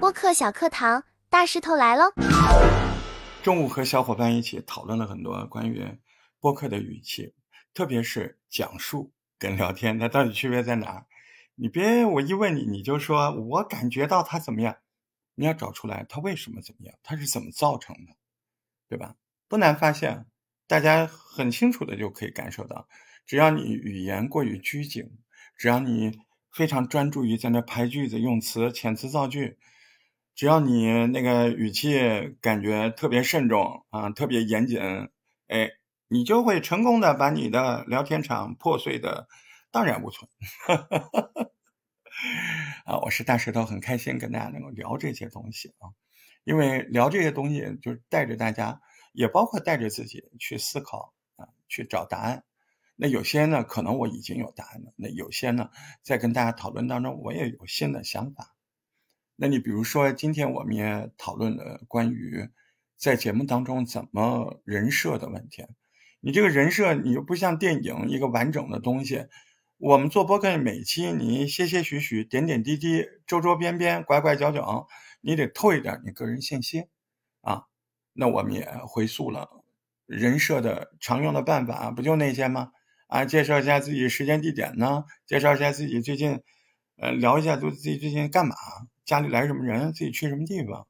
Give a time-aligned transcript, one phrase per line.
[0.00, 2.12] 播客小课堂，大石头来喽！
[3.42, 5.86] 中午和小伙伴一起讨论了很多关于
[6.40, 7.34] 播客的语气，
[7.72, 11.06] 特别是讲述跟聊天，它到底区别在哪儿？
[11.56, 14.76] 你别我一问你，你就说我感觉到他怎么样，
[15.34, 18.12] 你要找出来他为什么怎么样，他是怎么造成的，
[18.88, 19.14] 对吧？
[19.46, 20.26] 不难发现，
[20.66, 22.88] 大家很清楚的就可以感受到，
[23.24, 25.18] 只要你语言过于拘谨，
[25.56, 26.18] 只要你
[26.52, 29.58] 非常专注于在那排句子、用词、遣词造句，
[30.34, 31.98] 只要你那个语气
[32.40, 34.80] 感觉特别慎重啊，特别严谨，
[35.48, 35.70] 哎，
[36.08, 39.28] 你就会成功的把你的聊天场破碎的
[39.70, 40.30] 荡然无存。
[42.86, 45.90] 啊，我是大石头，很开心跟大家能够聊这些东西啊，
[46.44, 48.80] 因为聊这些东西就是带着大家。
[49.16, 52.42] 也包括带着自己去思考啊，去找答案。
[52.96, 55.70] 那有些呢，可能我已经有答案了；那有些呢，
[56.02, 58.54] 在跟大家讨论当中，我也有新的想法。
[59.36, 62.50] 那你比如说，今天我们也讨论了关于
[62.96, 65.66] 在节目当中怎么人设的问题。
[66.20, 69.26] 你这个人设，你又不像电影一个完整的东西。
[69.76, 74.86] 我们做播客每期，你些些许许、点点滴滴、周周边边、拐拐角角，
[75.20, 76.84] 你得透一点你个人信息
[77.40, 77.64] 啊。
[78.12, 79.64] 那我们也回溯了
[80.06, 82.70] 人设的常用的办法，不就那些吗？
[83.06, 85.04] 啊，介绍一下自己时间地点呢？
[85.26, 86.40] 介绍一下自己最近，
[86.96, 88.54] 呃，聊一下都自己最近干嘛？
[89.04, 89.92] 家里来什么人？
[89.92, 90.86] 自己去什么地方？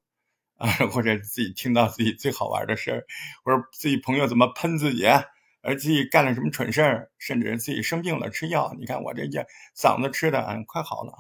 [0.57, 3.05] 啊，或者自己听到自己最好玩的事儿，
[3.45, 5.05] 或者自己朋友怎么喷自己，
[5.63, 8.75] 而自己干了什么蠢事儿，甚至自己生病了吃药。
[8.79, 9.45] 你看我这药
[9.77, 11.13] 嗓子吃的，嗯，快好了。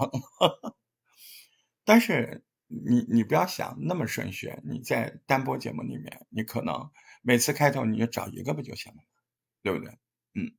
[1.85, 2.43] 但是。
[2.67, 6.91] 你你不要想那么顺序，你在单播节目里面，你可能
[7.23, 8.99] 每次开头你就找一个不就行了，
[9.63, 9.91] 对不对？
[10.35, 10.51] 嗯，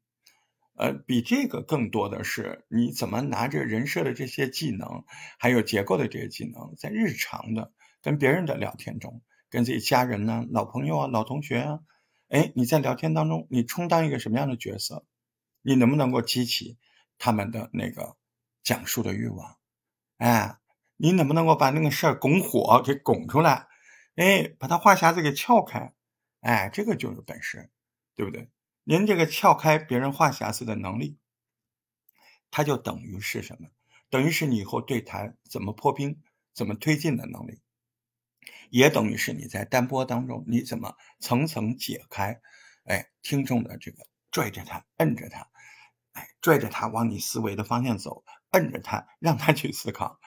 [0.76, 5.04] 呃，比这个更多的是你怎么拿着人设的这些技能，
[5.40, 11.80] 还有结构的这些技能，在日常的跟别人的聊天中，跟自己家人呢、老朋友啊、老同学啊，
[12.30, 15.06] 哎，你在聊天当中，你充当一个什么样的角色？
[15.62, 16.78] 你能不能够激起
[17.18, 18.16] 他们的那个
[18.64, 19.58] 讲述的欲望？
[20.18, 20.58] 哎。
[20.98, 23.68] 你能不能够把那个事儿拱火，给拱出来？
[24.16, 25.92] 哎，把它话匣子给撬开，
[26.40, 27.70] 哎，这个就是本事，
[28.16, 28.48] 对不对？
[28.88, 31.18] 您这个撬开别人话匣子的能力，
[32.52, 33.70] 它就等于是什么？
[34.12, 36.22] 等于是你以后对谈怎么破冰、
[36.54, 37.60] 怎么推进的能力，
[38.70, 42.40] 也等于是你在单播当中你怎么层层解开，
[42.84, 45.50] 哎，听众的这个拽着他、摁着他，
[46.14, 50.20] 哎，拽着他往你思维的方向走，摁着他，让他去思考。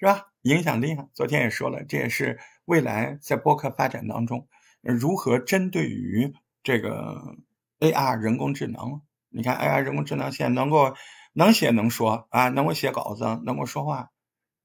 [0.00, 0.32] 是吧？
[0.42, 4.48] 影响力啊，昨天也说了，这也是未来在播客发展当中，
[4.80, 6.32] 如何针对于
[6.62, 7.36] 这个
[7.80, 9.02] AR 人工智能。
[9.30, 10.94] 你看 AR 人工智能现在能够
[11.32, 14.10] 能写能说啊，能够写稿子，能够说话。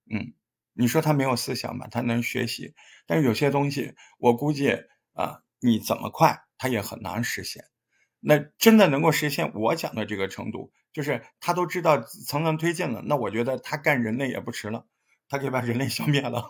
[0.10, 0.34] 嗯，
[0.74, 1.88] 你说它没有思想吧？
[1.92, 2.74] 它能学习，
[3.06, 4.72] 但是有些东西，我估计
[5.14, 7.66] 啊，你怎么快，它也很难实现。
[8.20, 14.88] 那真的能够实现我讲的这个程度，就是他都知道层层推进了，那我觉得他干人类也不迟了。
[15.28, 16.48] 他可以把人类消灭了，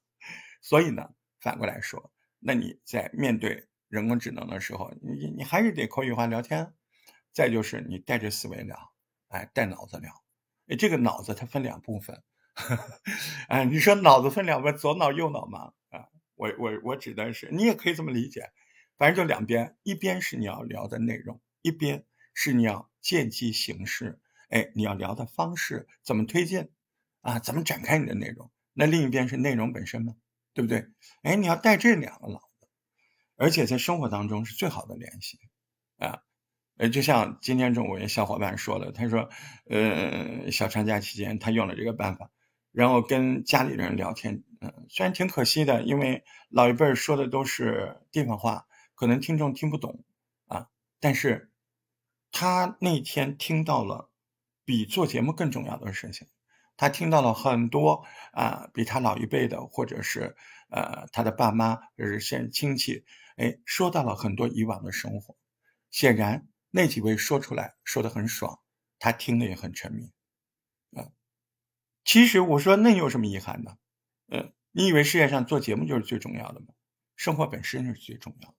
[0.62, 1.10] 所以呢，
[1.40, 6.72] 反过来说，那你在面对人工智能的时候，你你还是得口语化聊天，
[7.30, 8.94] 再就是你带着思维聊，
[9.28, 10.10] 哎，带脑子聊，
[10.68, 12.22] 哎，这个脑子它分两部分，
[13.48, 18.50] 哎，你说脑子分两分，左脑右脑嘛，啊，我我我指的是，你也可以这么理解，
[18.96, 26.70] 反正就两边，一边是你要聊的内容，一边是你要见机行事，哎，你要聊的方式怎么推进。
[27.20, 28.50] 啊，怎么展开你的内容？
[28.72, 30.16] 那另一边是内容本身吗？
[30.54, 30.88] 对不对？
[31.22, 32.50] 哎，你要带这两个脑，
[33.36, 35.38] 而且在生活当中是最好的联系
[35.98, 36.22] 啊。
[36.78, 39.28] 呃，就像今天中午有小伙伴说的，他说，
[39.66, 42.30] 呃，小长假期间他用了这个办法，
[42.72, 50.02] 然后跟家里人聊天，嗯，虽然挺可惜的，因为老一辈说的都是地方话，可能听众听不懂
[50.46, 51.52] 啊，但是
[52.30, 54.10] 他那天听到了
[54.64, 56.26] 比做节目更重要的事情。
[56.82, 60.34] 他听到了很多啊，比他老一辈的，或者是
[60.68, 63.04] 呃他的爸妈，就是现亲戚，
[63.36, 65.36] 哎，说到了很多以往的生活。
[65.92, 68.58] 显然那几位说出来说的很爽，
[68.98, 70.10] 他听的也很沉迷。
[70.96, 71.06] 啊，
[72.04, 73.76] 其实我说那有什么遗憾呢？
[74.26, 76.74] 嗯，你以为世界上做节目就是最重要的吗？
[77.14, 78.56] 生活本身是最重要的。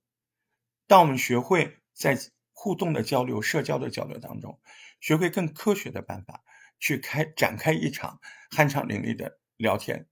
[0.88, 2.18] 当我们学会在
[2.54, 4.62] 互动的交流、社交的交流当中，
[5.02, 6.42] 学会更科学的办法。
[6.84, 8.20] 去开展开一场
[8.52, 10.10] 酣畅淋漓的聊天，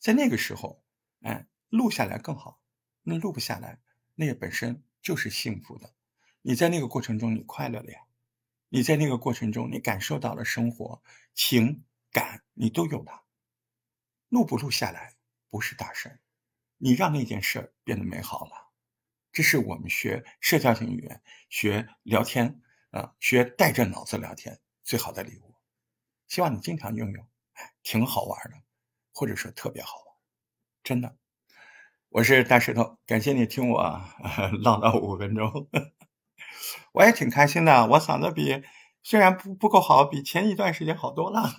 [0.00, 0.82] 在那个时候，
[1.20, 2.60] 哎，录下来更好。
[3.04, 3.78] 那录不下来，
[4.16, 5.94] 那也本身就是幸福的。
[6.42, 8.00] 你在那个过程中，你快乐了呀，
[8.70, 11.00] 你在那个过程中，你感受到了生活
[11.32, 13.22] 情感，你都有了。
[14.30, 15.14] 录不录下来
[15.48, 16.18] 不是大事，
[16.78, 18.72] 你让那件事变得美好了。
[19.30, 22.60] 这是我们学社交型语言、学聊天
[22.90, 25.49] 啊、学带着脑子聊天最好的礼物。
[26.30, 27.26] 希望你经常用用，
[27.82, 28.56] 挺好玩的，
[29.12, 30.14] 或者说特别好玩，
[30.84, 31.16] 真的。
[32.08, 33.82] 我是大石头，感谢你听我
[34.62, 35.68] 唠叨五分钟，
[36.94, 37.88] 我也挺开心的。
[37.88, 38.62] 我嗓子比
[39.02, 41.50] 虽然不不够好，比前一段时间好多了。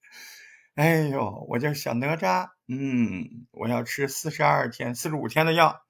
[0.74, 5.82] 哎呦，我这小哪吒，嗯，我要吃四十二天、四十五天的药。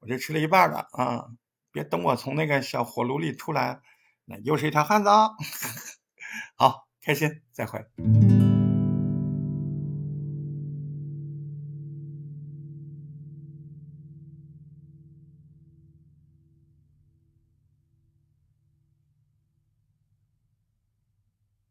[0.00, 1.26] 我这吃了一半了啊！
[1.70, 3.80] 别等我从那个小火炉里出来，
[4.24, 5.28] 那又是一条汉子啊。
[6.56, 8.49] 好，开心，再会。